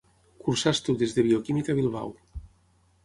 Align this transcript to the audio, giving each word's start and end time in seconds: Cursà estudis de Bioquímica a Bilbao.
Cursà 0.47 0.71
estudis 0.77 1.13
de 1.17 1.25
Bioquímica 1.27 1.75
a 1.77 1.79
Bilbao. 1.81 2.11